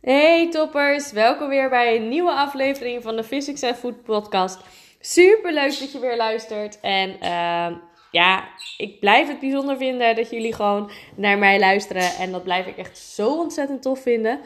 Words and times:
Hey 0.00 0.50
toppers, 0.50 1.12
welkom 1.12 1.48
weer 1.48 1.68
bij 1.68 1.96
een 1.96 2.08
nieuwe 2.08 2.30
aflevering 2.30 3.02
van 3.02 3.16
de 3.16 3.24
Physics 3.24 3.62
and 3.62 3.76
Food 3.76 4.02
podcast. 4.02 4.58
Super 5.00 5.52
leuk 5.52 5.78
dat 5.78 5.92
je 5.92 5.98
weer 5.98 6.16
luistert 6.16 6.80
en 6.80 7.10
uh, 7.10 7.76
ja, 8.10 8.48
ik 8.76 9.00
blijf 9.00 9.28
het 9.28 9.40
bijzonder 9.40 9.76
vinden 9.76 10.16
dat 10.16 10.30
jullie 10.30 10.54
gewoon 10.54 10.90
naar 11.16 11.38
mij 11.38 11.58
luisteren 11.58 12.14
en 12.18 12.32
dat 12.32 12.42
blijf 12.42 12.66
ik 12.66 12.76
echt 12.76 12.98
zo 12.98 13.38
ontzettend 13.38 13.82
tof 13.82 14.02
vinden. 14.02 14.40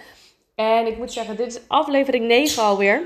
En 0.54 0.86
ik 0.86 0.98
moet 0.98 1.12
zeggen, 1.12 1.36
dit 1.36 1.46
is 1.46 1.68
aflevering 1.68 2.26
9 2.26 2.62
alweer. 2.62 3.02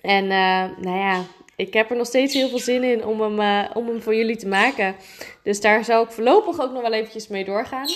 En 0.00 0.24
uh, 0.24 0.84
nou 0.84 0.98
ja, 0.98 1.22
ik 1.56 1.72
heb 1.72 1.90
er 1.90 1.96
nog 1.96 2.06
steeds 2.06 2.34
heel 2.34 2.48
veel 2.48 2.58
zin 2.58 2.82
in 2.82 3.04
om 3.04 3.20
hem, 3.20 3.40
uh, 3.40 3.70
om 3.74 3.86
hem 3.86 4.02
voor 4.02 4.14
jullie 4.14 4.36
te 4.36 4.48
maken. 4.48 4.96
Dus 5.42 5.60
daar 5.60 5.84
zal 5.84 6.02
ik 6.02 6.10
voorlopig 6.10 6.60
ook 6.60 6.72
nog 6.72 6.82
wel 6.82 6.92
eventjes 6.92 7.28
mee 7.28 7.44
doorgaan. 7.44 7.88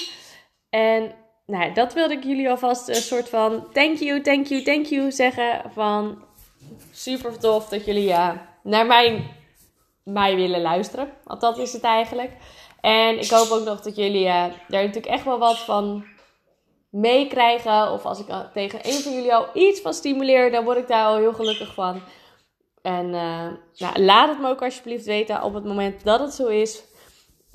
En 0.70 1.14
nou, 1.46 1.72
dat 1.72 1.92
wilde 1.92 2.14
ik 2.14 2.24
jullie 2.24 2.50
alvast 2.50 2.88
een 2.88 2.94
soort 2.94 3.28
van 3.28 3.72
thank 3.72 3.98
you, 3.98 4.20
thank 4.20 4.46
you, 4.46 4.62
thank 4.62 4.86
you 4.86 5.12
zeggen. 5.12 5.62
Van 5.72 6.24
super 6.92 7.38
tof 7.38 7.68
dat 7.68 7.84
jullie 7.84 8.06
ja, 8.06 8.48
naar 8.62 8.86
mijn, 8.86 9.30
mij 10.02 10.36
willen 10.36 10.60
luisteren. 10.60 11.12
Want 11.24 11.40
dat 11.40 11.58
is 11.58 11.72
het 11.72 11.82
eigenlijk. 11.82 12.30
En 12.80 13.18
ik 13.18 13.30
hoop 13.30 13.50
ook 13.50 13.64
nog 13.64 13.80
dat 13.80 13.96
jullie 13.96 14.24
uh, 14.24 14.44
daar 14.68 14.84
natuurlijk 14.84 15.06
echt 15.06 15.24
wel 15.24 15.38
wat 15.38 15.58
van 15.58 16.04
meekrijgen. 16.90 17.92
Of 17.92 18.04
als 18.04 18.20
ik 18.20 18.26
tegen 18.52 18.78
een 18.82 19.02
van 19.02 19.12
jullie 19.12 19.34
al 19.34 19.46
iets 19.54 19.80
van 19.80 19.94
stimuleer, 19.94 20.50
dan 20.50 20.64
word 20.64 20.78
ik 20.78 20.88
daar 20.88 21.06
al 21.06 21.16
heel 21.16 21.32
gelukkig 21.32 21.74
van. 21.74 22.00
En 22.82 23.06
uh, 23.06 23.48
nou, 23.76 24.02
laat 24.02 24.28
het 24.28 24.40
me 24.40 24.48
ook 24.48 24.62
alsjeblieft 24.62 25.04
weten 25.04 25.42
op 25.42 25.54
het 25.54 25.64
moment 25.64 26.04
dat 26.04 26.20
het 26.20 26.34
zo 26.34 26.46
is. 26.46 26.82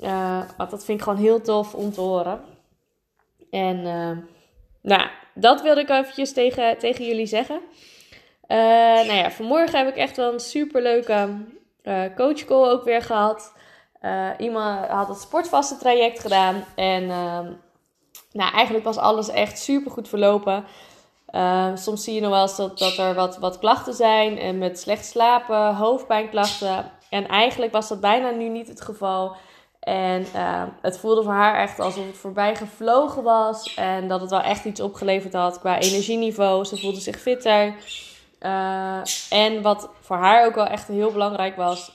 Uh, 0.00 0.42
want 0.56 0.70
dat 0.70 0.84
vind 0.84 0.98
ik 0.98 1.04
gewoon 1.04 1.18
heel 1.18 1.40
tof 1.40 1.74
om 1.74 1.92
te 1.92 2.00
horen. 2.00 2.40
En 3.50 3.78
uh, 3.78 4.18
nou, 4.82 5.10
dat 5.34 5.62
wilde 5.62 5.80
ik 5.80 5.88
eventjes 5.88 6.32
tegen, 6.32 6.78
tegen 6.78 7.04
jullie 7.04 7.26
zeggen. 7.26 7.60
Uh, 8.48 8.56
nou 9.06 9.12
ja, 9.12 9.30
vanmorgen 9.30 9.78
heb 9.78 9.88
ik 9.88 9.96
echt 9.96 10.16
wel 10.16 10.32
een 10.32 10.40
superleuke 10.40 11.28
uh, 11.82 12.02
coachcall 12.16 12.70
ook 12.70 12.84
weer 12.84 13.02
gehad. 13.02 13.52
iemand 14.38 14.86
had 14.86 15.08
het 15.08 15.20
sportvaste 15.20 15.76
traject 15.76 16.20
gedaan. 16.20 16.64
En 16.74 17.06
nou, 18.32 18.52
eigenlijk 18.52 18.84
was 18.84 18.96
alles 18.96 19.28
echt 19.28 19.58
super 19.58 19.90
goed 19.90 20.08
verlopen. 20.08 20.64
soms 21.74 22.04
zie 22.04 22.14
je 22.14 22.20
nog 22.20 22.30
wel 22.30 22.42
eens 22.42 22.56
dat, 22.56 22.78
dat 22.78 22.96
er 22.96 23.14
wat, 23.14 23.38
wat 23.38 23.58
klachten 23.58 23.94
zijn. 23.94 24.38
En 24.38 24.58
met 24.58 24.78
slecht 24.78 25.06
slapen, 25.06 25.74
hoofdpijnklachten. 25.74 26.90
En 27.10 27.28
eigenlijk 27.28 27.72
was 27.72 27.88
dat 27.88 28.00
bijna 28.00 28.30
nu 28.30 28.48
niet 28.48 28.68
het 28.68 28.80
geval. 28.80 29.36
En 29.80 30.26
uh, 30.34 30.62
het 30.82 30.98
voelde 30.98 31.22
voor 31.22 31.32
haar 31.32 31.60
echt 31.60 31.78
alsof 31.78 32.06
het 32.06 32.16
voorbij 32.16 32.56
gevlogen 32.56 33.22
was. 33.22 33.74
En 33.74 34.08
dat 34.08 34.20
het 34.20 34.30
wel 34.30 34.40
echt 34.40 34.64
iets 34.64 34.80
opgeleverd 34.80 35.32
had 35.32 35.58
qua 35.58 35.78
energieniveau. 35.78 36.64
Ze 36.64 36.76
voelde 36.76 37.00
zich 37.00 37.20
fitter. 37.20 37.74
Uh, 38.40 39.00
en 39.30 39.62
wat 39.62 39.88
voor 40.00 40.16
haar 40.16 40.46
ook 40.46 40.54
wel 40.54 40.66
echt 40.66 40.88
heel 40.88 41.12
belangrijk 41.12 41.56
was, 41.56 41.92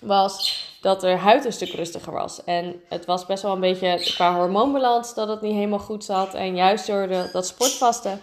was 0.00 0.64
dat 0.80 1.02
haar 1.02 1.18
huid 1.18 1.44
een 1.44 1.52
stuk 1.52 1.72
rustiger 1.72 2.12
was. 2.12 2.44
En 2.44 2.82
het 2.88 3.04
was 3.04 3.26
best 3.26 3.42
wel 3.42 3.52
een 3.52 3.60
beetje 3.60 4.12
qua 4.14 4.34
hormoonbalans 4.34 5.14
dat 5.14 5.28
het 5.28 5.40
niet 5.40 5.54
helemaal 5.54 5.78
goed 5.78 6.04
zat. 6.04 6.34
En 6.34 6.56
juist 6.56 6.86
door 6.86 7.08
de, 7.08 7.28
dat 7.32 7.46
sportvasten 7.46 8.20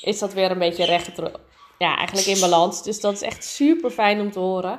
is 0.00 0.18
dat 0.18 0.32
weer 0.32 0.50
een 0.50 0.58
beetje 0.58 0.84
recht. 0.84 1.10
Ja, 1.78 1.96
eigenlijk 1.96 2.26
in 2.26 2.40
balans. 2.40 2.82
Dus 2.82 3.00
dat 3.00 3.12
is 3.12 3.22
echt 3.22 3.44
super 3.44 3.90
fijn 3.90 4.20
om 4.20 4.32
te 4.32 4.38
horen. 4.38 4.78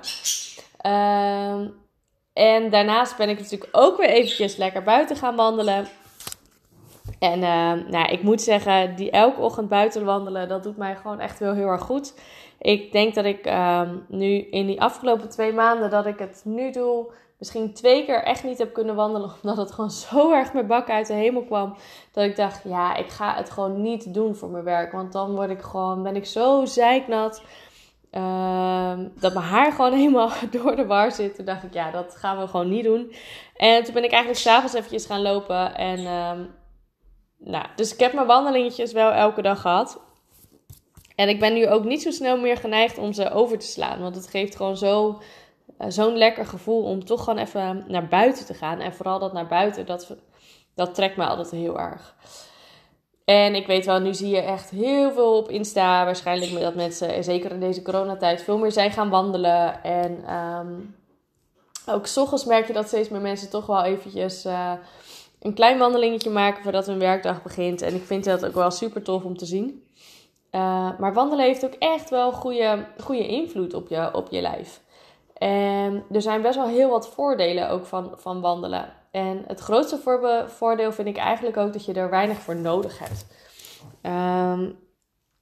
Uh, 0.86 1.68
en 2.38 2.70
daarnaast 2.70 3.18
ben 3.18 3.30
ik 3.30 3.40
natuurlijk 3.40 3.70
ook 3.72 3.98
weer 3.98 4.10
eventjes 4.10 4.56
lekker 4.56 4.84
buiten 4.84 5.16
gaan 5.16 5.36
wandelen. 5.36 5.88
En 7.20 7.40
uh, 7.40 7.90
nou, 7.92 8.12
ik 8.12 8.22
moet 8.22 8.42
zeggen, 8.42 8.96
die 8.96 9.12
elke 9.12 9.42
ochtend 9.42 9.70
buiten 9.70 10.06
wandelen, 10.06 10.48
dat 10.48 10.64
doet 10.64 10.78
mij 10.78 10.96
gewoon 10.96 11.20
echt 11.20 11.40
wel 11.40 11.54
heel 11.54 11.68
erg 11.68 11.82
goed. 11.82 12.14
Ik 12.60 12.92
denk 12.92 13.16
dat 13.16 13.26
ik 13.26 13.48
uh, 13.48 13.82
nu 14.08 14.28
in 14.38 14.66
die 14.66 14.82
afgelopen 14.82 15.30
twee 15.30 15.54
maanden 15.54 15.90
dat 15.90 16.06
ik 16.06 16.20
het 16.20 16.42
nu 16.46 16.72
doe, 16.72 17.12
misschien 17.38 17.74
twee 17.74 18.06
keer 18.06 18.24
echt 18.24 18.44
niet 18.44 18.58
heb 18.58 18.74
kunnen 18.74 18.96
wandelen. 18.96 19.32
Omdat 19.42 19.58
het 19.58 19.72
gewoon 19.72 19.92
zo 19.92 20.32
erg 20.32 20.54
mijn 20.54 20.68
bak 20.68 20.90
uit 20.90 21.08
de 21.08 21.14
hemel 21.14 21.44
kwam. 21.44 21.76
Dat 22.12 22.24
ik 22.24 22.36
dacht, 22.36 22.64
ja, 22.64 22.96
ik 22.96 23.10
ga 23.10 23.34
het 23.36 23.50
gewoon 23.50 23.82
niet 23.82 24.14
doen 24.14 24.36
voor 24.36 24.50
mijn 24.50 24.64
werk. 24.64 24.92
Want 24.92 25.12
dan 25.12 25.36
word 25.36 25.50
ik 25.50 25.62
gewoon, 25.62 26.04
ben 26.04 26.16
ik 26.16 26.26
zo 26.26 26.66
zeiknat. 26.66 27.42
Uh, 28.18 28.94
dat 29.20 29.34
mijn 29.34 29.46
haar 29.46 29.72
gewoon 29.72 29.94
helemaal 30.02 30.32
door 30.52 30.76
de 30.76 30.86
war 30.86 31.12
zit. 31.12 31.36
Toen 31.36 31.46
dacht 31.46 31.64
ik, 31.64 31.74
ja, 31.74 31.92
dat 31.92 32.16
gaan 32.16 32.40
we 32.40 32.48
gewoon 32.48 32.70
niet 32.70 32.84
doen. 32.84 33.14
En 33.56 33.84
toen 33.84 33.94
ben 33.94 34.04
ik 34.04 34.12
eigenlijk 34.12 34.42
s'avonds 34.42 34.74
eventjes 34.74 35.06
gaan 35.06 35.22
lopen. 35.22 35.76
En, 35.76 36.00
uh, 36.00 36.32
nou, 37.38 37.66
dus 37.76 37.94
ik 37.94 38.00
heb 38.00 38.14
mijn 38.14 38.28
wandelingetjes 38.28 38.92
wel 38.92 39.12
elke 39.12 39.42
dag 39.42 39.62
gehad. 39.62 40.02
En 41.16 41.30
ik 41.30 41.40
ben 41.40 41.54
nu 41.54 41.68
ook 41.68 41.84
niet 41.84 42.02
zo 42.02 42.12
snel 42.12 42.38
meer 42.38 42.58
geneigd 42.58 42.98
om 42.98 43.14
ze 43.14 43.32
over 43.32 43.58
te 43.58 43.66
slaan. 43.66 44.00
Want 44.00 44.16
het 44.16 44.28
geeft 44.28 44.56
gewoon 44.56 44.78
zo, 44.78 45.22
uh, 45.80 45.88
zo'n 45.90 46.18
lekker 46.18 46.46
gevoel 46.46 46.84
om 46.84 47.06
toch 47.06 47.24
gewoon 47.24 47.40
even 47.40 47.84
naar 47.88 48.08
buiten 48.08 48.46
te 48.46 48.54
gaan. 48.54 48.80
En 48.80 48.94
vooral 48.94 49.20
dat 49.20 49.34
naar 49.34 49.48
buiten, 49.48 49.86
dat, 49.86 50.16
dat 50.76 50.96
trekt 50.96 51.18
me 51.18 51.26
altijd 51.26 51.52
heel 51.52 51.80
erg. 51.80 52.16
En 53.28 53.56
ik 53.56 53.68
weet 53.68 53.86
wel, 53.86 54.00
nu 54.00 54.14
zie 54.14 54.30
je 54.30 54.42
echt 54.42 54.70
heel 54.70 55.12
veel 55.12 55.38
op 55.38 55.50
Insta. 55.50 56.06
Waarschijnlijk 56.06 56.60
dat 56.60 56.76
mensen, 56.76 57.24
zeker 57.24 57.52
in 57.52 57.60
deze 57.60 57.82
coronatijd, 57.82 58.44
veel 58.44 58.58
meer 58.58 58.72
zijn 58.72 58.92
gaan 58.92 59.10
wandelen. 59.10 59.84
En 59.84 60.34
um, 60.36 60.96
ook 61.86 62.08
s 62.08 62.18
ochtends 62.18 62.46
merk 62.46 62.68
je 62.68 62.74
dat 62.74 62.88
steeds 62.88 63.10
meer 63.10 63.22
mensen 63.22 63.50
toch 63.50 63.66
wel 63.66 63.84
eventjes 63.84 64.46
uh, 64.46 64.72
een 65.40 65.54
klein 65.54 65.78
wandelingetje 65.78 66.30
maken 66.30 66.64
voordat 66.64 66.86
hun 66.86 67.00
werkdag 67.00 67.44
begint. 67.44 67.82
En 67.82 67.96
ik 67.96 68.04
vind 68.04 68.24
dat 68.24 68.46
ook 68.46 68.54
wel 68.54 68.72
super 68.72 69.04
tof 69.04 69.24
om 69.24 69.38
te 69.38 69.46
zien. 69.46 69.84
Uh, 70.52 70.90
maar 71.00 71.14
wandelen 71.14 71.46
heeft 71.46 71.66
ook 71.66 71.76
echt 71.80 72.10
wel 72.10 72.32
goede, 72.32 72.86
goede 72.98 73.28
invloed 73.28 73.74
op 73.74 73.88
je, 73.88 74.14
op 74.14 74.28
je 74.30 74.42
lijf. 74.42 74.82
En 75.38 76.04
er 76.12 76.22
zijn 76.22 76.42
best 76.42 76.56
wel 76.56 76.68
heel 76.68 76.90
wat 76.90 77.10
voordelen 77.10 77.70
ook 77.70 77.86
van, 77.86 78.14
van 78.16 78.42
wandelen. 78.42 78.94
En 79.18 79.44
het 79.48 79.60
grootste 79.60 80.00
voordeel 80.48 80.92
vind 80.92 81.08
ik 81.08 81.18
eigenlijk 81.18 81.58
ook 81.58 81.74
dat 81.74 81.86
je 81.86 81.94
er 81.94 82.10
weinig 82.10 82.40
voor 82.40 82.56
nodig 82.56 83.00
hebt. 83.00 83.26
Um, 84.02 84.80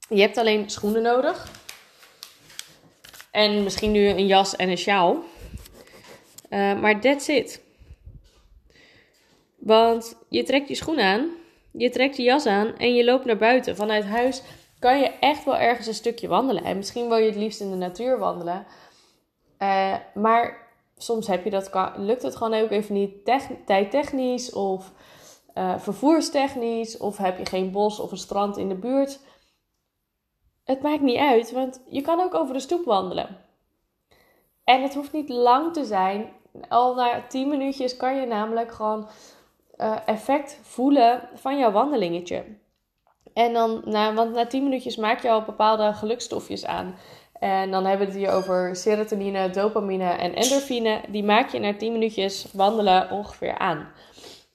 je 0.10 0.22
hebt 0.22 0.38
alleen 0.38 0.70
schoenen 0.70 1.02
nodig. 1.02 1.52
En 3.32 3.64
misschien 3.64 3.92
nu 3.92 4.08
een 4.08 4.28
jas 4.28 4.56
en 4.56 4.70
een 4.70 4.78
sjaal. 4.78 5.24
Uh, 6.50 6.80
maar 6.80 7.02
that's 7.02 7.28
it. 7.28 7.62
Want 9.58 10.18
je 10.30 10.44
trekt 10.44 10.68
je 10.68 10.76
schoen 10.76 11.00
aan, 11.00 11.30
je 11.72 11.90
trekt 11.90 12.18
je 12.18 12.24
jas 12.24 12.46
aan 12.46 12.78
en 12.78 12.96
je 12.96 13.04
loopt 13.04 13.26
naar 13.26 13.38
buiten. 13.38 13.76
Vanuit 13.76 14.06
huis 14.06 14.42
kan 14.80 15.00
je 15.00 15.12
echt 15.20 15.46
wel 15.46 15.58
ergens 15.58 15.88
een 15.88 15.94
stukje 15.94 16.28
wandelen. 16.28 16.64
En 16.64 16.78
misschien 16.78 17.08
wil 17.08 17.18
je 17.18 17.26
het 17.26 17.36
liefst 17.36 17.62
in 17.62 17.70
de 17.70 17.76
natuur 17.76 18.20
wandelen. 18.20 18.66
Uh, 19.60 19.96
maar 20.14 20.65
soms 20.98 21.28
heb 21.28 21.44
je 21.44 21.50
dat, 21.50 21.72
lukt 21.96 22.22
het 22.22 22.36
gewoon 22.36 22.62
ook 22.62 22.72
even 22.72 22.94
niet 22.94 23.26
tijdtechnisch 23.66 24.54
of 24.54 24.92
uh, 25.56 25.78
vervoerstechnisch. 25.78 26.98
Of 26.98 27.18
heb 27.18 27.38
je 27.38 27.46
geen 27.46 27.72
bos 27.72 28.00
of 28.00 28.12
een 28.12 28.18
strand 28.18 28.58
in 28.58 28.70
de 28.70 28.76
buurt. 28.76 29.20
Het 30.64 30.82
maakt 30.82 31.02
niet 31.02 31.20
uit, 31.20 31.52
want 31.52 31.82
je 31.90 32.02
kan 32.02 32.20
ook 32.20 32.34
over 32.34 32.54
de 32.54 32.60
stoep 32.60 32.86
wandelen. 32.86 33.38
En 34.64 34.82
het 34.82 34.94
hoeft 34.94 35.12
niet 35.12 35.30
lang 35.30 35.74
te 35.74 35.86
zijn. 35.86 36.32
Al 36.70 36.96
na 36.96 37.28
10 37.28 37.48
minuutjes 37.48 37.98
kan 37.98 38.16
je 38.16 38.26
namelijk 38.26 38.72
gewoon 38.72 39.08
uh, 39.78 39.98
effect 40.06 40.60
voelen 40.62 41.30
van 41.34 41.58
jouw 41.58 41.72
wandelingetje. 41.72 42.46
En 43.34 43.54
dan, 43.54 43.82
na, 43.86 44.14
want 44.14 44.34
na 44.34 44.46
10 44.46 44.64
minuutjes 44.64 44.96
maak 44.96 45.22
je 45.22 45.30
al 45.30 45.42
bepaalde 45.42 45.94
gelukstofjes 45.94 46.66
aan. 46.66 46.96
En 47.46 47.72
dan 47.72 47.86
hebben 47.86 48.08
we 48.08 48.14
het 48.14 48.22
hier 48.22 48.32
over 48.32 48.76
serotonine, 48.76 49.50
dopamine 49.50 50.10
en 50.10 50.34
endorfine. 50.34 51.02
Die 51.10 51.24
maak 51.24 51.50
je 51.50 51.60
na 51.60 51.76
10 51.76 51.92
minuutjes 51.92 52.48
wandelen 52.54 53.12
ongeveer 53.12 53.58
aan. 53.58 53.92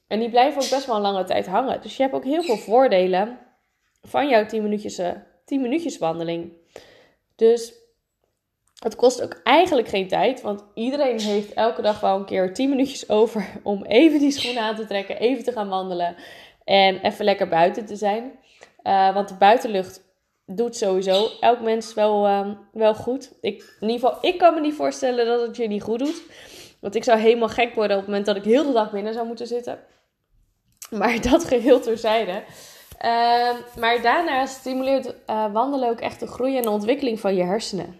En 0.07 0.19
die 0.19 0.29
blijven 0.29 0.61
ook 0.61 0.69
best 0.69 0.85
wel 0.85 0.95
een 0.95 1.01
lange 1.01 1.23
tijd 1.23 1.47
hangen. 1.47 1.81
Dus 1.81 1.97
je 1.97 2.03
hebt 2.03 2.15
ook 2.15 2.23
heel 2.23 2.43
veel 2.43 2.57
voordelen 2.57 3.39
van 4.01 4.29
jouw 4.29 4.45
10 4.45 4.63
minuutjes, 4.63 5.01
10 5.45 5.61
minuutjes 5.61 5.97
wandeling. 5.97 6.51
Dus 7.35 7.73
het 8.79 8.95
kost 8.95 9.21
ook 9.21 9.39
eigenlijk 9.43 9.87
geen 9.87 10.07
tijd. 10.07 10.41
Want 10.41 10.63
iedereen 10.73 11.19
heeft 11.19 11.53
elke 11.53 11.81
dag 11.81 11.99
wel 11.99 12.15
een 12.15 12.25
keer 12.25 12.53
10 12.53 12.69
minuutjes 12.69 13.09
over 13.09 13.49
om 13.63 13.83
even 13.83 14.19
die 14.19 14.31
schoenen 14.31 14.63
aan 14.63 14.75
te 14.75 14.85
trekken, 14.85 15.19
even 15.19 15.43
te 15.43 15.51
gaan 15.51 15.69
wandelen. 15.69 16.15
En 16.63 16.99
even 17.01 17.25
lekker 17.25 17.47
buiten 17.47 17.85
te 17.85 17.95
zijn. 17.95 18.31
Uh, 18.83 19.13
want 19.13 19.27
de 19.27 19.35
buitenlucht 19.35 20.09
doet 20.45 20.75
sowieso 20.75 21.27
elk 21.39 21.61
mens 21.61 21.93
wel, 21.93 22.27
uh, 22.27 22.49
wel 22.71 22.95
goed. 22.95 23.31
Ik, 23.41 23.75
in 23.79 23.89
ieder 23.89 24.07
geval, 24.09 24.17
ik 24.29 24.37
kan 24.37 24.53
me 24.53 24.59
niet 24.59 24.75
voorstellen 24.75 25.25
dat 25.25 25.41
het 25.41 25.57
je 25.57 25.67
niet 25.67 25.83
goed 25.83 25.99
doet. 25.99 26.21
Want 26.79 26.95
ik 26.95 27.03
zou 27.03 27.19
helemaal 27.19 27.49
gek 27.49 27.75
worden 27.75 27.97
op 27.97 28.01
het 28.01 28.11
moment 28.11 28.25
dat 28.25 28.35
ik 28.35 28.43
heel 28.43 28.65
de 28.65 28.71
dag 28.71 28.91
binnen 28.91 29.13
zou 29.13 29.27
moeten 29.27 29.47
zitten. 29.47 29.79
Maar 30.89 31.21
dat 31.29 31.43
geheel 31.43 31.79
terzijde. 31.79 32.43
Uh, 33.05 33.49
maar 33.79 34.01
daarnaast 34.01 34.55
stimuleert 34.55 35.15
uh, 35.29 35.53
wandelen 35.53 35.89
ook 35.89 35.99
echt 35.99 36.19
de 36.19 36.27
groei 36.27 36.57
en 36.57 36.61
de 36.61 36.69
ontwikkeling 36.69 37.19
van 37.19 37.35
je 37.35 37.43
hersenen. 37.43 37.99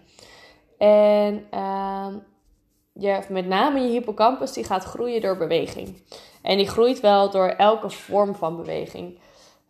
En 0.78 1.46
ehm, 1.50 2.14
je, 2.92 3.20
met 3.28 3.46
name 3.46 3.80
je 3.80 3.88
hippocampus 3.88 4.52
die 4.52 4.64
gaat 4.64 4.84
groeien 4.84 5.20
door 5.20 5.36
beweging. 5.36 6.02
En 6.42 6.56
die 6.56 6.68
groeit 6.68 7.00
wel 7.00 7.30
door 7.30 7.48
elke 7.48 7.90
vorm 7.90 8.34
van 8.34 8.56
beweging. 8.56 9.18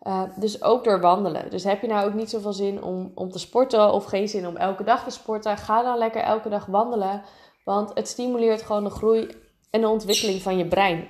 Uh, 0.06 0.22
dus 0.36 0.62
ook 0.62 0.84
door 0.84 1.00
wandelen. 1.00 1.50
Dus 1.50 1.64
heb 1.64 1.80
je 1.80 1.86
nou 1.86 2.06
ook 2.06 2.14
niet 2.14 2.30
zoveel 2.30 2.52
zin 2.52 2.82
om, 2.82 3.12
om 3.14 3.30
te 3.30 3.38
sporten 3.38 3.92
of 3.92 4.04
geen 4.04 4.28
zin 4.28 4.46
om 4.46 4.56
elke 4.56 4.84
dag 4.84 5.04
te 5.04 5.10
sporten, 5.10 5.56
ga 5.56 5.82
dan 5.82 5.98
lekker 5.98 6.22
elke 6.22 6.48
dag 6.48 6.66
wandelen. 6.66 7.22
Want 7.64 7.90
het 7.94 8.08
stimuleert 8.08 8.62
gewoon 8.62 8.84
de 8.84 8.90
groei 8.90 9.28
en 9.70 9.80
de 9.80 9.88
ontwikkeling 9.88 10.42
van 10.42 10.56
je 10.56 10.66
brein. 10.66 11.08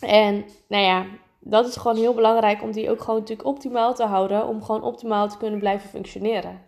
En 0.00 0.44
nou 0.68 0.82
ja, 0.82 1.06
dat 1.40 1.66
is 1.66 1.76
gewoon 1.76 1.96
heel 1.96 2.14
belangrijk 2.14 2.62
om 2.62 2.72
die 2.72 2.90
ook 2.90 3.00
gewoon 3.00 3.20
natuurlijk 3.20 3.48
optimaal 3.48 3.94
te 3.94 4.04
houden. 4.04 4.46
Om 4.46 4.62
gewoon 4.62 4.82
optimaal 4.82 5.28
te 5.28 5.36
kunnen 5.36 5.58
blijven 5.58 5.88
functioneren. 5.88 6.60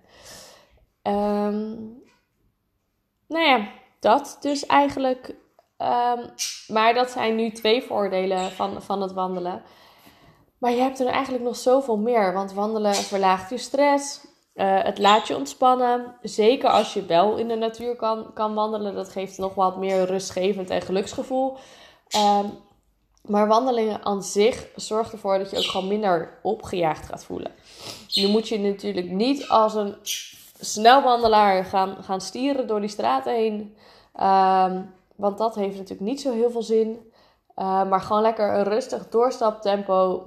Um, 1.03 2.03
nou 3.29 3.45
ja, 3.45 3.69
dat 4.01 4.39
dus 4.41 4.67
eigenlijk. 4.67 5.35
Um, 5.79 6.31
maar 6.69 6.95
dat 6.95 7.11
zijn 7.11 7.37
nu 7.37 7.51
twee 7.51 7.83
voordelen 7.83 8.51
van, 8.51 8.83
van 8.83 9.03
het 9.03 9.13
wandelen. 9.13 9.63
Maar 10.67 10.75
je 10.75 10.81
hebt 10.81 11.01
er 11.01 11.07
eigenlijk 11.07 11.45
nog 11.45 11.57
zoveel 11.57 11.97
meer. 11.97 12.33
Want 12.33 12.53
wandelen 12.53 12.95
verlaagt 12.95 13.51
je 13.51 13.59
stress. 13.59 14.27
Uh, 14.55 14.83
het 14.83 14.99
laat 14.99 15.27
je 15.27 15.37
ontspannen. 15.37 16.15
Zeker 16.23 16.69
als 16.69 16.95
je 16.95 17.05
wel 17.05 17.37
in 17.37 17.49
de 17.49 17.55
natuur 17.55 17.97
kan, 17.97 18.33
kan 18.35 18.55
wandelen. 18.55 18.95
Dat 18.95 19.09
geeft 19.09 19.39
nog 19.39 19.55
wat 19.55 19.77
meer 19.77 20.05
rustgevend 20.05 20.71
en 20.71 20.83
geluksgevoel. 20.83 21.57
Um, 22.17 22.51
maar 23.23 23.47
wandelingen 23.47 24.05
aan 24.05 24.23
zich 24.23 24.69
zorgt 24.77 25.13
ervoor 25.13 25.39
dat 25.39 25.51
je 25.51 25.57
ook 25.57 25.65
gewoon 25.65 25.89
minder 25.89 26.39
opgejaagd 26.43 27.07
gaat 27.07 27.25
voelen. 27.25 27.51
Nu 28.15 28.29
moet 28.29 28.49
je 28.49 28.59
natuurlijk 28.59 29.11
niet 29.11 29.49
als 29.49 29.75
een 29.75 29.95
snelwandelaar 30.61 31.65
gaan, 31.65 31.97
gaan 32.01 32.21
stieren 32.21 32.67
door 32.67 32.81
die 32.81 32.89
straten 32.89 33.35
heen. 33.35 33.77
Um, 34.21 34.95
want 35.17 35.39
dat 35.39 35.55
heeft 35.55 35.77
natuurlijk 35.77 36.09
niet 36.09 36.21
zo 36.21 36.33
heel 36.33 36.51
veel 36.51 36.63
zin. 36.63 37.13
Uh, 37.57 37.89
maar 37.89 38.01
gewoon 38.01 38.23
lekker 38.23 38.55
een 38.55 38.65
rustig 38.65 39.09
doorstaptempo. 39.09 40.27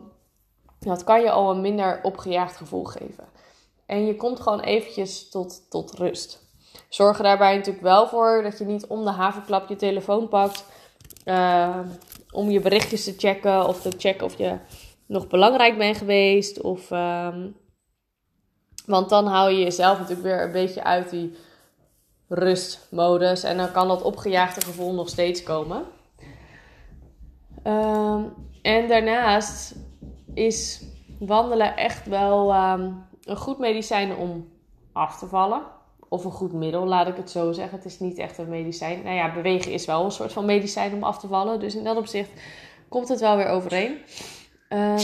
Dat 0.80 1.04
kan 1.04 1.22
je 1.22 1.31
al 1.31 1.52
een 1.52 1.62
minder 1.62 2.00
opgejaagd 2.04 2.58
gevoel 2.58 2.84
geven. 2.84 3.28
En 3.86 4.06
je 4.06 4.16
komt 4.16 4.40
gewoon 4.40 4.60
eventjes 4.60 5.30
tot, 5.30 5.70
tot 5.70 5.94
rust. 5.94 6.48
Zorg 6.90 7.18
er 7.18 7.24
daarbij 7.24 7.56
natuurlijk 7.56 7.84
wel 7.84 8.08
voor 8.08 8.42
dat 8.44 8.58
je 8.58 8.66
niet 8.66 8.88
om 8.88 9.04
de 9.04 9.12
havenklap 9.12 9.70
je 9.70 9.76
telefoon 9.76 10.28
pakt. 10.28 10.66
Uh, 11.26 11.80
om 12.31 12.50
je 12.50 12.60
berichtjes 12.60 13.04
te 13.04 13.14
checken 13.18 13.68
of 13.68 13.81
te 13.81 13.92
checken 13.98 14.26
of 14.26 14.38
je 14.38 14.58
nog 15.06 15.28
belangrijk 15.28 15.78
bent 15.78 15.98
geweest. 15.98 16.62
Of, 16.62 16.92
um, 16.92 17.56
want 18.86 19.10
dan 19.10 19.28
hou 19.28 19.52
je 19.52 19.60
jezelf 19.60 19.98
natuurlijk 19.98 20.28
weer 20.28 20.44
een 20.44 20.52
beetje 20.52 20.84
uit 20.84 21.10
die 21.10 21.38
rustmodus. 22.28 23.44
En 23.44 23.58
dan 23.58 23.72
kan 23.72 23.88
dat 23.88 24.02
opgejaagde 24.02 24.62
gevoel 24.62 24.94
nog 24.94 25.10
steeds 25.10 25.44
komen. 25.44 25.84
Um, 27.64 28.34
en 28.62 28.88
daarnaast 28.88 29.75
is 30.39 30.81
wandelen 31.19 31.77
echt 31.77 32.07
wel 32.07 32.56
um, 32.56 33.06
een 33.24 33.38
goed 33.38 33.57
medicijn 33.57 34.15
om 34.15 34.50
af 34.94 35.18
te 35.18 35.27
vallen. 35.27 35.62
Of 36.09 36.25
een 36.25 36.31
goed 36.31 36.53
middel, 36.53 36.86
laat 36.86 37.07
ik 37.07 37.15
het 37.15 37.31
zo 37.31 37.51
zeggen. 37.51 37.77
Het 37.77 37.86
is 37.86 38.00
niet 38.00 38.18
echt 38.18 38.38
een 38.38 38.50
medicijn. 38.50 39.03
Nou 39.03 39.15
ja, 39.15 39.33
bewegen 39.33 39.71
is 39.71 39.86
wel 39.86 40.06
een 40.06 40.12
soort 40.12 40.33
van 40.33 40.45
medicijn 40.45 40.94
om 40.94 41.03
af 41.03 41.19
te 41.19 41.27
vallen. 41.27 41.59
Dus 41.59 41.75
in 41.75 41.83
dat 41.83 41.97
opzicht 41.97 42.31
komt 42.89 43.07
het 43.07 43.19
wel 43.19 43.38
weer 43.38 43.47
overeen. 43.47 43.97
Um, 44.69 44.97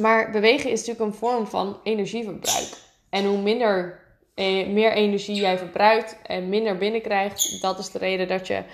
maar 0.00 0.30
bewegen 0.30 0.70
is 0.70 0.78
natuurlijk 0.78 1.06
een 1.06 1.18
vorm 1.18 1.46
van 1.46 1.80
energieverbruik. 1.82 2.68
En 3.10 3.24
hoe 3.26 3.38
minder, 3.38 4.00
eh, 4.34 4.68
meer 4.68 4.92
energie 4.92 5.34
jij 5.34 5.58
verbruikt 5.58 6.18
en 6.22 6.48
minder 6.48 6.76
binnenkrijgt, 6.76 7.62
dat 7.62 7.78
is 7.78 7.90
de 7.90 7.98
reden 7.98 8.28
dat 8.28 8.46
je, 8.46 8.64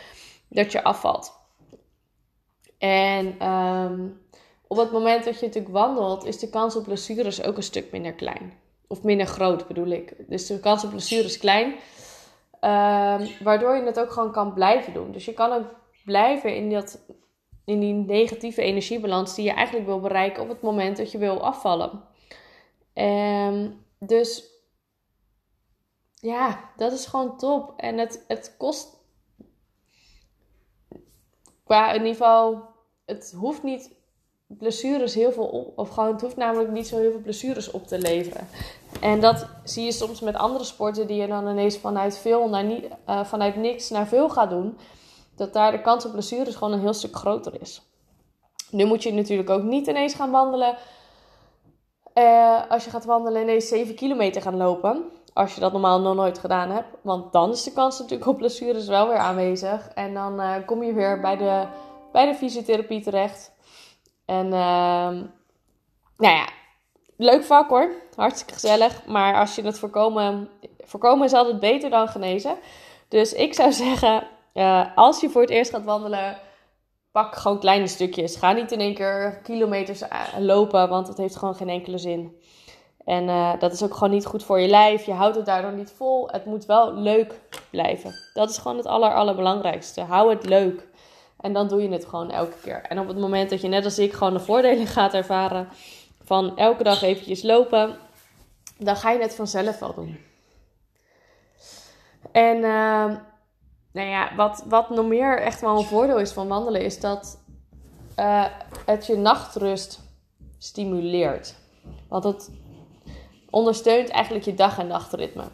dat 0.49 0.73
je 0.73 0.83
afvalt. 0.83 1.33
En 2.79 3.49
um, 3.49 4.24
op 4.67 4.77
het 4.77 4.93
moment 4.93 5.25
dat 5.25 5.39
je 5.39 5.47
natuurlijk 5.47 5.75
wandelt, 5.75 6.25
is 6.25 6.39
de 6.39 6.51
kans 6.51 6.77
op 6.77 6.85
blessures 6.85 7.43
ook 7.43 7.57
een 7.57 7.63
stuk 7.63 7.93
minder 7.93 8.13
klein. 8.13 8.53
Of 8.87 9.03
minder 9.03 9.27
groot 9.27 9.67
bedoel 9.67 9.87
ik. 9.87 10.15
Dus 10.29 10.47
de 10.47 10.61
kans 10.61 10.85
op 10.85 10.91
blessure 10.91 11.25
is 11.25 11.39
klein. 11.39 11.67
Um, 11.67 13.29
waardoor 13.43 13.77
je 13.77 13.83
het 13.83 14.01
ook 14.01 14.11
gewoon 14.11 14.33
kan 14.33 14.53
blijven 14.53 14.93
doen. 14.93 15.13
Dus 15.13 15.25
je 15.25 15.35
kan 15.35 15.53
ook 15.53 15.75
blijven 16.05 16.57
in, 16.57 16.71
dat, 16.71 17.01
in 17.65 17.81
die 17.81 17.95
negatieve 17.95 18.63
energiebalans 18.63 19.35
die 19.35 19.45
je 19.45 19.53
eigenlijk 19.53 19.87
wil 19.87 20.01
bereiken 20.01 20.43
op 20.43 20.49
het 20.49 20.61
moment 20.61 20.97
dat 20.97 21.11
je 21.11 21.19
wil 21.19 21.45
afvallen. 21.45 22.05
Um, 22.95 23.85
dus 23.99 24.45
ja, 26.15 26.71
dat 26.77 26.93
is 26.93 27.07
gewoon 27.07 27.37
top. 27.37 27.73
En 27.77 27.99
het, 27.99 28.25
het 28.29 28.55
kost 28.59 28.97
qua 31.65 31.89
in 31.89 32.01
ieder 32.01 32.13
geval, 32.13 32.63
het 33.05 33.35
hoeft 33.37 33.63
niet 33.63 33.91
blessures 34.59 35.15
heel 35.15 35.33
veel 35.33 35.47
op. 35.47 35.79
Of 35.79 35.89
gewoon, 35.89 36.13
het 36.13 36.21
hoeft 36.21 36.37
namelijk 36.37 36.71
niet 36.71 36.87
zo 36.87 36.99
heel 36.99 37.11
veel 37.11 37.21
blessures 37.21 37.71
op 37.71 37.87
te 37.87 37.99
leveren. 37.99 38.49
En 39.01 39.21
dat 39.21 39.47
zie 39.65 39.85
je 39.85 39.93
soms 39.93 40.21
met 40.21 40.37
andere 40.37 40.65
sporten 40.65 41.07
die 41.07 41.21
je 41.21 41.27
dan 41.27 41.49
ineens 41.49 41.79
vanuit 41.79 42.19
veel 42.19 42.49
naar 42.49 42.65
niet, 42.65 42.85
uh, 43.09 43.25
vanuit 43.25 43.57
niks 43.57 43.91
naar 43.91 44.07
veel 44.07 44.29
gaat 44.29 44.51
doen. 44.51 44.79
Dat 45.37 45.53
daar 45.53 45.73
de 45.73 45.81
kans 45.81 46.05
op 46.05 46.13
blessures 46.13 46.55
gewoon 46.55 46.73
een 46.73 46.81
heel 46.81 46.93
stuk 46.93 47.17
groter 47.17 47.61
is. 47.61 47.83
Nu 48.71 48.85
moet 48.85 49.03
je 49.03 49.13
natuurlijk 49.13 49.51
ook 49.51 49.63
niet 49.63 49.87
ineens 49.87 50.15
gaan 50.15 50.31
wandelen. 50.31 50.77
Uh, 52.15 52.61
als 52.69 52.85
je 52.85 52.91
gaat 52.91 53.05
wandelen 53.05 53.43
ineens 53.43 53.69
7 53.69 53.95
kilometer 53.95 54.43
gaan 54.43 54.57
lopen. 54.57 55.05
Als 55.33 55.55
je 55.55 55.61
dat 55.61 55.73
normaal 55.73 56.01
nog 56.01 56.15
nooit 56.15 56.39
gedaan 56.39 56.71
hebt. 56.71 56.89
Want 57.03 57.33
dan 57.33 57.51
is 57.51 57.63
de 57.63 57.73
kans 57.73 57.99
natuurlijk 57.99 58.31
op 58.31 58.39
blessures 58.39 58.87
wel 58.87 59.09
weer 59.09 59.17
aanwezig. 59.17 59.89
En 59.89 60.15
dan 60.15 60.41
uh, 60.41 60.55
kom 60.67 60.83
je 60.83 60.93
weer 60.93 61.21
bij 61.21 61.37
de, 61.37 61.67
bij 62.13 62.27
de 62.27 62.35
fysiotherapie 62.35 63.03
terecht. 63.03 63.54
En 64.25 64.47
uh, 64.47 64.53
nou 66.17 66.35
ja, 66.37 66.49
leuk 67.17 67.45
vak 67.45 67.69
hoor. 67.69 67.91
Hartstikke 68.15 68.53
gezellig. 68.53 69.07
Maar 69.07 69.35
als 69.35 69.55
je 69.55 69.63
het 69.63 69.79
voorkomen... 69.79 70.49
Voorkomen 70.79 71.27
is 71.27 71.33
altijd 71.33 71.61
beter 71.61 71.91
dan 71.91 72.09
genezen. 72.09 72.57
Dus 73.09 73.33
ik 73.33 73.55
zou 73.55 73.73
zeggen, 73.87 74.27
uh, 74.55 74.87
als 74.95 75.21
je 75.21 75.31
voor 75.31 75.41
het 75.41 75.51
eerst 75.51 75.71
gaat 75.71 75.85
wandelen... 75.85 76.39
Pak 77.15 77.37
gewoon 77.37 77.59
kleine 77.59 77.87
stukjes. 77.87 78.37
Ga 78.37 78.53
niet 78.53 78.73
in 78.73 78.81
één 78.81 78.95
keer 78.95 79.41
kilometers 79.43 80.01
eh, 80.01 80.21
lopen, 80.39 80.89
want 80.89 81.07
dat 81.07 81.17
heeft 81.17 81.37
gewoon 81.37 81.55
geen 81.55 81.69
enkele 81.69 81.99
zin. 81.99 82.37
En 83.05 83.25
uh, 83.29 83.53
dat 83.59 83.73
is 83.73 83.83
ook 83.83 83.95
gewoon 83.95 84.11
niet 84.11 84.27
goed 84.27 84.45
voor 84.45 84.61
je 84.61 84.69
lijf. 84.69 85.07
Je 85.07 85.13
houdt 85.13 85.37
het 85.37 85.47
daardoor 85.47 85.73
niet 85.73 85.93
vol. 85.97 86.29
Het 86.29 86.45
moet 86.45 86.65
wel 86.65 86.95
leuk 86.95 87.41
blijven. 87.71 88.15
Dat 88.33 88.51
is 88.51 88.59
gewoon 88.59 88.77
het 88.77 88.87
aller, 88.87 89.15
allerbelangrijkste. 89.15 90.01
Hou 90.01 90.31
het 90.31 90.47
leuk. 90.47 90.89
En 91.41 91.53
dan 91.53 91.69
doe 91.69 91.83
je 91.83 91.89
het 91.89 92.05
gewoon 92.05 92.31
elke 92.31 92.57
keer. 92.63 92.83
En 92.83 92.99
op 92.99 93.09
het 93.09 93.19
moment 93.19 93.51
dat 93.51 93.61
je 93.61 93.69
net 93.69 93.85
als 93.85 93.99
ik 93.99 94.13
gewoon 94.13 94.33
de 94.33 94.41
voordelen 94.41 94.87
gaat 94.97 95.15
ervaren 95.15 95.69
van 96.25 96.57
elke 96.57 96.83
dag 96.83 97.03
eventjes 97.03 97.43
lopen, 97.43 97.97
dan 98.79 98.97
ga 98.97 99.11
je 99.11 99.23
het 99.23 99.35
vanzelf 99.35 99.79
wel 99.79 99.95
doen. 99.95 100.19
En 102.33 102.57
uh, 102.57 103.17
nou 103.93 104.09
ja, 104.09 104.35
wat, 104.37 104.65
wat 104.69 104.91
nog 104.91 105.07
meer 105.07 105.41
echt 105.41 105.61
wel 105.61 105.79
een 105.79 105.85
voordeel 105.85 106.19
is 106.19 106.33
van 106.33 106.49
wandelen, 106.49 106.81
is 106.81 107.01
dat 107.01 107.39
uh, 108.19 108.45
het 108.87 109.07
je 109.07 109.17
nachtrust 109.17 110.01
stimuleert. 110.59 111.55
Want 112.09 112.25
het 112.25 112.51
ondersteunt 113.51 114.09
eigenlijk 114.09 114.45
je 114.45 114.55
dag- 114.55 114.79
en 114.79 114.87
nachtritme. 114.87 115.45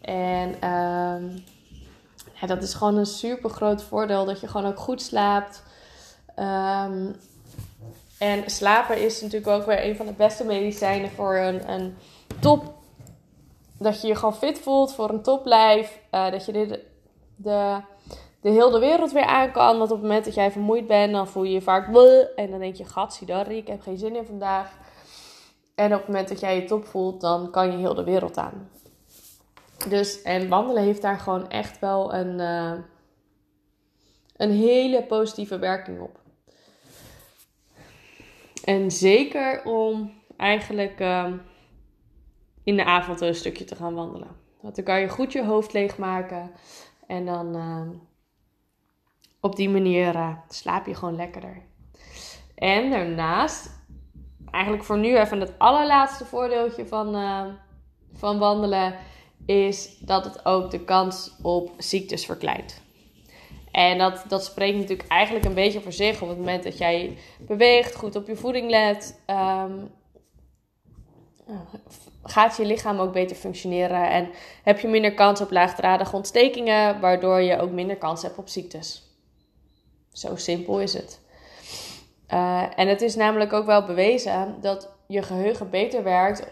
En 0.00 0.54
uh, 0.64 1.40
ja, 2.40 2.46
dat 2.46 2.62
is 2.62 2.74
gewoon 2.74 2.96
een 2.96 3.06
super 3.06 3.50
groot 3.50 3.82
voordeel 3.82 4.24
dat 4.24 4.40
je 4.40 4.48
gewoon 4.48 4.66
ook 4.66 4.78
goed 4.78 5.02
slaapt. 5.02 5.62
Um, 6.36 7.16
en 8.18 8.50
slapen 8.50 9.02
is 9.02 9.20
natuurlijk 9.20 9.50
ook 9.50 9.66
weer 9.66 9.84
een 9.84 9.96
van 9.96 10.06
de 10.06 10.12
beste 10.12 10.44
medicijnen 10.44 11.10
voor 11.10 11.36
een, 11.36 11.70
een 11.70 11.96
top. 12.40 12.74
Dat 13.78 14.00
je 14.00 14.08
je 14.08 14.14
gewoon 14.14 14.34
fit 14.34 14.58
voelt 14.58 14.94
voor 14.94 15.10
een 15.10 15.22
toplijf. 15.22 16.00
Uh, 16.10 16.30
dat 16.30 16.44
je 16.46 16.52
de, 16.52 16.84
de, 17.36 17.80
de 18.40 18.50
hele 18.50 18.78
wereld 18.78 19.12
weer 19.12 19.24
aan 19.24 19.52
kan. 19.52 19.78
Want 19.78 19.90
op 19.90 19.96
het 19.96 20.06
moment 20.06 20.24
dat 20.24 20.34
jij 20.34 20.50
vermoeid 20.50 20.86
bent, 20.86 21.12
dan 21.12 21.28
voel 21.28 21.42
je 21.42 21.52
je 21.52 21.62
vaak. 21.62 21.86
En 22.36 22.50
dan 22.50 22.58
denk 22.58 22.74
je, 22.74 22.84
gatsidari, 22.84 23.56
ik 23.56 23.66
heb 23.66 23.80
geen 23.80 23.98
zin 23.98 24.16
in 24.16 24.26
vandaag. 24.26 24.70
En 25.74 25.92
op 25.92 25.98
het 25.98 26.06
moment 26.06 26.28
dat 26.28 26.40
jij 26.40 26.56
je 26.56 26.64
top 26.64 26.86
voelt, 26.86 27.20
dan 27.20 27.50
kan 27.50 27.70
je 27.70 27.78
heel 27.78 27.94
de 27.94 28.04
wereld 28.04 28.36
aan. 28.36 28.70
Dus, 29.88 30.22
en 30.22 30.48
wandelen 30.48 30.82
heeft 30.82 31.02
daar 31.02 31.18
gewoon 31.18 31.48
echt 31.48 31.78
wel 31.78 32.14
een, 32.14 32.38
uh, 32.38 32.72
een 34.36 34.50
hele 34.50 35.02
positieve 35.02 35.58
werking 35.58 36.00
op. 36.00 36.20
En 38.64 38.90
zeker 38.90 39.64
om 39.64 40.12
eigenlijk 40.36 41.00
uh, 41.00 41.32
in 42.64 42.76
de 42.76 42.84
avond 42.84 43.20
een 43.20 43.34
stukje 43.34 43.64
te 43.64 43.76
gaan 43.76 43.94
wandelen. 43.94 44.36
Want 44.60 44.76
dan 44.76 44.84
kan 44.84 45.00
je 45.00 45.08
goed 45.08 45.32
je 45.32 45.44
hoofd 45.44 45.72
leegmaken. 45.72 46.50
En 47.06 47.26
dan 47.26 47.56
uh, 47.56 47.88
op 49.40 49.56
die 49.56 49.70
manier 49.70 50.38
slaap 50.48 50.86
je 50.86 50.94
gewoon 50.94 51.16
lekkerder. 51.16 51.62
En 52.54 52.90
daarnaast, 52.90 53.70
eigenlijk 54.50 54.84
voor 54.84 54.98
nu 54.98 55.18
even 55.18 55.40
het 55.40 55.58
allerlaatste 55.58 56.24
voordeeltje 56.24 56.86
van, 56.86 57.14
van 58.12 58.38
wandelen 58.38 58.94
is 59.46 59.98
dat 60.00 60.24
het 60.24 60.44
ook 60.44 60.70
de 60.70 60.84
kans 60.84 61.32
op 61.42 61.70
ziektes 61.78 62.24
verkleint. 62.24 62.82
En 63.72 63.98
dat, 63.98 64.24
dat 64.28 64.44
spreekt 64.44 64.78
natuurlijk 64.78 65.08
eigenlijk 65.08 65.44
een 65.44 65.54
beetje 65.54 65.80
voor 65.80 65.92
zich. 65.92 66.22
Op 66.22 66.28
het 66.28 66.38
moment 66.38 66.62
dat 66.62 66.78
jij 66.78 67.18
beweegt, 67.38 67.94
goed 67.94 68.16
op 68.16 68.26
je 68.26 68.36
voeding 68.36 68.70
let, 68.70 69.20
ehm, 69.26 69.78
gaat 72.22 72.56
je 72.56 72.64
lichaam 72.64 72.98
ook 72.98 73.12
beter 73.12 73.36
functioneren. 73.36 74.10
En 74.10 74.30
heb 74.62 74.78
je 74.78 74.88
minder 74.88 75.14
kans 75.14 75.40
op 75.40 75.50
laagdradige 75.50 76.16
ontstekingen, 76.16 77.00
waardoor 77.00 77.40
je 77.40 77.60
ook 77.60 77.70
minder 77.70 77.96
kans 77.96 78.22
hebt 78.22 78.38
op 78.38 78.48
ziektes. 78.48 79.02
Zo 80.12 80.36
simpel 80.36 80.80
is 80.80 80.92
het. 80.92 81.20
Uh, 82.32 82.62
en 82.76 82.88
het 82.88 83.02
is 83.02 83.14
namelijk 83.14 83.52
ook 83.52 83.66
wel 83.66 83.84
bewezen 83.84 84.56
dat 84.60 84.88
je 85.06 85.22
geheugen 85.22 85.70
beter 85.70 86.02
werkt 86.02 86.46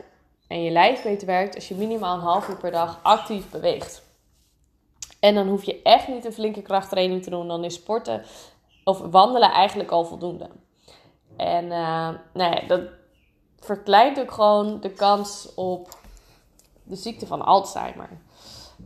en 0.49 0.62
je 0.62 0.71
lijf 0.71 1.02
beter 1.02 1.26
werkt 1.26 1.55
als 1.55 1.69
je 1.69 1.75
minimaal 1.75 2.14
een 2.14 2.23
half 2.23 2.49
uur 2.49 2.57
per 2.57 2.71
dag 2.71 2.99
actief 3.02 3.50
beweegt. 3.50 4.07
En 5.21 5.35
dan 5.35 5.49
hoef 5.49 5.64
je 5.64 5.83
echt 5.83 6.09
niet 6.09 6.25
een 6.25 6.33
flinke 6.33 6.62
krachttraining 6.62 7.23
te 7.23 7.31
doen. 7.31 7.49
Dan 7.49 7.64
is 7.64 7.75
sporten 7.75 8.23
of 8.85 8.99
wandelen 8.99 9.50
eigenlijk 9.50 9.90
al 9.90 10.05
voldoende. 10.05 10.50
En 11.37 11.64
uh, 11.64 12.69
dat 12.69 12.81
verkleint 13.59 14.21
ook 14.21 14.31
gewoon 14.31 14.81
de 14.81 14.90
kans 14.90 15.55
op 15.55 15.99
de 16.83 16.97
ziekte 16.97 17.26
van 17.26 17.43
Alzheimer. 17.43 18.09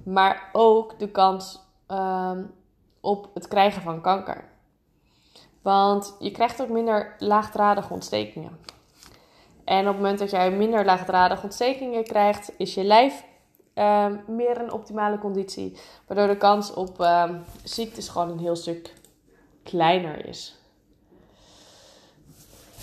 Maar 0.04 0.48
ook 0.52 0.98
de 0.98 1.10
kans 1.10 1.60
um, 1.88 2.54
op 3.00 3.30
het 3.34 3.48
krijgen 3.48 3.82
van 3.82 4.00
kanker. 4.00 4.44
Want 5.62 6.16
je 6.18 6.30
krijgt 6.30 6.62
ook 6.62 6.68
minder 6.68 7.14
laagdradige 7.18 7.92
ontstekingen. 7.92 8.58
En 9.72 9.80
op 9.80 9.86
het 9.86 9.96
moment 9.96 10.18
dat 10.18 10.30
jij 10.30 10.50
minder 10.50 10.84
laagdradige 10.84 11.42
ontstekingen 11.42 12.04
krijgt, 12.04 12.52
is 12.56 12.74
je 12.74 12.84
lijf 12.84 13.24
uh, 13.74 14.06
meer 14.26 14.60
een 14.60 14.72
optimale 14.72 15.18
conditie. 15.18 15.76
Waardoor 16.06 16.26
de 16.26 16.36
kans 16.36 16.74
op 16.74 17.00
uh, 17.00 17.30
ziektes 17.64 18.08
gewoon 18.08 18.30
een 18.30 18.38
heel 18.38 18.56
stuk 18.56 18.92
kleiner 19.62 20.26
is. 20.26 20.56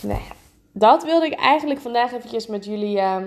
Nee, 0.02 0.28
dat 0.72 1.04
wilde 1.04 1.26
ik 1.26 1.34
eigenlijk 1.34 1.80
vandaag 1.80 2.14
eventjes 2.14 2.48
met 2.48 2.66
jullie, 2.66 2.98
uh, 2.98 3.18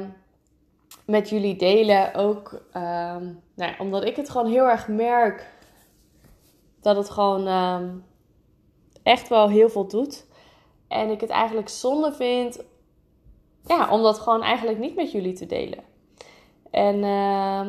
met 1.04 1.28
jullie 1.28 1.56
delen. 1.56 2.14
Ook 2.14 2.62
ehm, 2.72 3.24
nou 3.54 3.70
ja, 3.70 3.74
omdat 3.78 4.04
ik 4.04 4.16
het 4.16 4.30
gewoon 4.30 4.50
heel 4.50 4.68
erg 4.68 4.88
merk 4.88 5.46
dat 6.80 6.96
het 6.96 7.10
gewoon 7.10 7.46
echt 9.02 9.28
wel 9.28 9.48
heel 9.48 9.68
veel 9.68 9.86
doet. 9.86 10.26
En 10.88 11.10
ik 11.10 11.20
het 11.20 11.30
eigenlijk 11.30 11.68
zonde 11.68 12.12
vind 12.12 12.70
ja, 13.66 13.90
om 13.90 14.02
dat 14.02 14.18
gewoon 14.18 14.42
eigenlijk 14.42 14.78
niet 14.78 14.94
met 14.94 15.12
jullie 15.12 15.32
te 15.32 15.46
delen. 15.46 15.78
En 16.70 16.96
uh, 16.96 17.66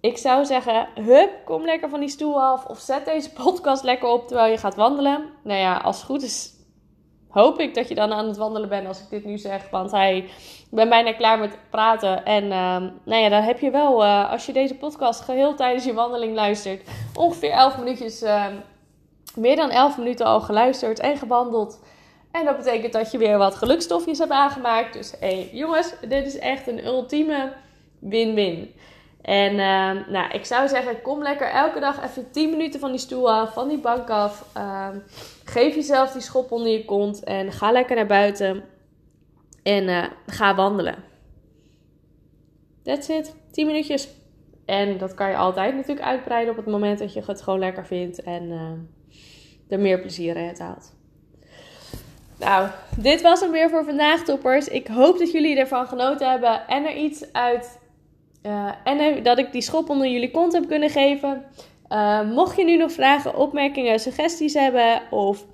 ik 0.00 0.18
zou 0.18 0.44
zeggen, 0.44 0.88
hup, 0.94 1.30
kom 1.44 1.64
lekker 1.64 1.88
van 1.88 2.00
die 2.00 2.08
stoel 2.08 2.42
af. 2.42 2.64
Of 2.66 2.78
zet 2.78 3.04
deze 3.04 3.32
podcast 3.32 3.82
lekker 3.82 4.08
op 4.08 4.26
terwijl 4.26 4.50
je 4.50 4.58
gaat 4.58 4.74
wandelen. 4.74 5.28
Nou 5.42 5.58
ja, 5.58 5.76
als 5.76 5.96
het 5.96 6.04
goed 6.04 6.22
is, 6.22 6.52
hoop 7.28 7.60
ik 7.60 7.74
dat 7.74 7.88
je 7.88 7.94
dan 7.94 8.12
aan 8.12 8.26
het 8.26 8.36
wandelen 8.36 8.68
bent 8.68 8.86
als 8.86 9.00
ik 9.00 9.10
dit 9.10 9.24
nu 9.24 9.38
zeg. 9.38 9.70
Want 9.70 9.90
hij, 9.90 10.18
ik 10.18 10.30
ben 10.70 10.88
bijna 10.88 11.12
klaar 11.12 11.38
met 11.38 11.58
praten. 11.70 12.24
En 12.24 12.44
uh, 12.44 12.76
nou 13.04 13.22
ja, 13.22 13.28
dan 13.28 13.42
heb 13.42 13.60
je 13.60 13.70
wel, 13.70 14.04
uh, 14.04 14.30
als 14.30 14.46
je 14.46 14.52
deze 14.52 14.74
podcast 14.74 15.20
geheel 15.20 15.54
tijdens 15.54 15.84
je 15.84 15.94
wandeling 15.94 16.34
luistert, 16.34 16.88
ongeveer 17.14 17.50
11 17.50 17.78
minuutjes, 17.78 18.22
ehm, 18.22 18.54
meer 19.34 19.56
dan 19.56 19.70
11 19.70 19.98
minuten 19.98 20.26
al 20.26 20.40
geluisterd 20.40 21.00
en 21.00 21.16
gewandeld. 21.16 21.80
En 22.32 22.44
dat 22.44 22.56
betekent 22.56 22.92
dat 22.92 23.10
je 23.10 23.18
weer 23.18 23.38
wat 23.38 23.54
gelukstofjes 23.54 24.18
hebt 24.18 24.30
aangemaakt. 24.30 24.92
Dus 24.92 25.10
hé, 25.10 25.26
hey, 25.26 25.50
jongens, 25.52 25.94
dit 26.08 26.26
is 26.26 26.38
echt 26.38 26.66
een 26.66 26.86
ultieme 26.86 27.52
win-win. 27.98 28.74
En 29.22 29.52
uh, 29.52 30.06
nou, 30.08 30.30
ik 30.32 30.44
zou 30.44 30.68
zeggen, 30.68 31.02
kom 31.02 31.22
lekker 31.22 31.50
elke 31.50 31.80
dag 31.80 32.04
even 32.04 32.30
10 32.30 32.50
minuten 32.50 32.80
van 32.80 32.90
die 32.90 33.00
stoel 33.00 33.32
af, 33.32 33.52
van 33.52 33.68
die 33.68 33.78
bank 33.78 34.10
af. 34.10 34.46
Uh, 34.56 34.88
geef 35.44 35.74
jezelf 35.74 36.12
die 36.12 36.22
schop 36.22 36.52
onder 36.52 36.72
je 36.72 36.84
kont 36.84 37.24
en 37.24 37.52
ga 37.52 37.72
lekker 37.72 37.96
naar 37.96 38.06
buiten. 38.06 38.64
En 39.62 39.88
uh, 39.88 40.04
ga 40.26 40.54
wandelen. 40.54 40.96
That's 42.82 43.08
it. 43.08 43.34
10 43.50 43.66
minuutjes. 43.66 44.08
En 44.64 44.98
dat 44.98 45.14
kan 45.14 45.28
je 45.28 45.36
altijd 45.36 45.74
natuurlijk 45.74 46.06
uitbreiden 46.06 46.50
op 46.50 46.56
het 46.56 46.66
moment 46.66 46.98
dat 46.98 47.12
je 47.12 47.22
het 47.26 47.42
gewoon 47.42 47.58
lekker 47.58 47.86
vindt 47.86 48.22
en 48.22 48.50
er 49.68 49.80
meer 49.80 50.00
plezier 50.00 50.36
uit 50.36 50.58
haalt. 50.58 50.92
Nou, 52.44 52.68
dit 52.96 53.20
was 53.20 53.40
hem 53.40 53.50
weer 53.50 53.70
voor 53.70 53.84
vandaag, 53.84 54.24
toppers. 54.24 54.68
Ik 54.68 54.86
hoop 54.86 55.18
dat 55.18 55.30
jullie 55.32 55.56
ervan 55.56 55.86
genoten 55.86 56.30
hebben 56.30 56.68
en 56.68 56.84
er 56.84 56.96
iets 56.96 57.32
uit. 57.32 57.78
Uh, 58.46 58.70
en 58.84 59.22
dat 59.22 59.38
ik 59.38 59.52
die 59.52 59.62
schop 59.62 59.88
onder 59.88 60.08
jullie 60.08 60.30
kont 60.30 60.52
heb 60.52 60.68
kunnen 60.68 60.90
geven. 60.90 61.44
Uh, 61.88 62.30
mocht 62.30 62.56
je 62.56 62.64
nu 62.64 62.76
nog 62.76 62.92
vragen, 62.92 63.36
opmerkingen, 63.36 64.00
suggesties 64.00 64.54
hebben. 64.54 65.02
Of 65.10 65.44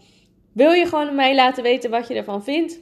wil 0.52 0.72
je 0.72 0.86
gewoon 0.86 1.14
mij 1.14 1.34
laten 1.34 1.62
weten 1.62 1.90
wat 1.90 2.08
je 2.08 2.14
ervan 2.14 2.44
vindt? 2.44 2.78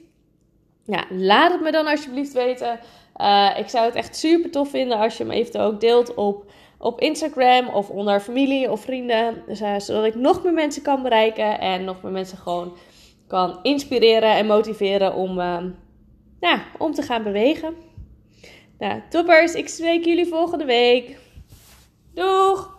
Ja, 0.84 1.04
laat 1.10 1.52
het 1.52 1.60
me 1.60 1.70
dan 1.70 1.86
alsjeblieft 1.86 2.32
weten. 2.32 2.78
Uh, 3.20 3.50
ik 3.58 3.68
zou 3.68 3.84
het 3.84 3.94
echt 3.94 4.16
super 4.16 4.50
tof 4.50 4.70
vinden 4.70 4.98
als 4.98 5.16
je 5.16 5.22
hem 5.22 5.32
eventueel 5.32 5.64
ook 5.64 5.80
deelt 5.80 6.14
op, 6.14 6.50
op 6.78 7.00
Instagram 7.00 7.68
of 7.68 7.90
onder 7.90 8.20
familie 8.20 8.70
of 8.70 8.80
vrienden. 8.80 9.42
Zodat 9.78 10.04
ik 10.04 10.14
nog 10.14 10.44
meer 10.44 10.52
mensen 10.52 10.82
kan 10.82 11.02
bereiken 11.02 11.60
en 11.60 11.84
nog 11.84 12.02
meer 12.02 12.12
mensen 12.12 12.38
gewoon 12.38 12.76
kan 13.26 13.58
inspireren 13.62 14.36
en 14.36 14.46
motiveren 14.46 15.14
om, 15.14 15.38
ja, 16.40 16.64
om 16.78 16.92
te 16.92 17.02
gaan 17.02 17.22
bewegen. 17.22 17.74
Nou, 18.78 19.02
toppers, 19.08 19.54
ik 19.54 19.68
spreek 19.68 20.04
jullie 20.04 20.26
volgende 20.26 20.64
week. 20.64 21.18
Doeg! 22.14 22.75